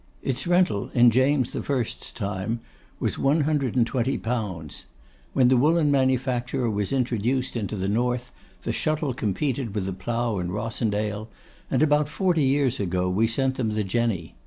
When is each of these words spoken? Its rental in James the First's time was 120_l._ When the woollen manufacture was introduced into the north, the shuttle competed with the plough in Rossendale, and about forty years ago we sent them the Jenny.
Its 0.23 0.47
rental 0.47 0.89
in 0.95 1.11
James 1.11 1.53
the 1.53 1.61
First's 1.61 2.11
time 2.11 2.59
was 2.99 3.17
120_l._ 3.17 4.83
When 5.33 5.47
the 5.47 5.57
woollen 5.57 5.91
manufacture 5.91 6.67
was 6.71 6.91
introduced 6.91 7.55
into 7.55 7.75
the 7.75 7.87
north, 7.87 8.31
the 8.63 8.73
shuttle 8.73 9.13
competed 9.13 9.75
with 9.75 9.85
the 9.85 9.93
plough 9.93 10.39
in 10.39 10.49
Rossendale, 10.49 11.27
and 11.69 11.83
about 11.83 12.09
forty 12.09 12.45
years 12.45 12.79
ago 12.79 13.11
we 13.11 13.27
sent 13.27 13.57
them 13.57 13.69
the 13.69 13.83
Jenny. 13.83 14.33